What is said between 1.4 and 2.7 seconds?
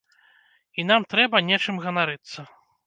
нечым ганарыцца.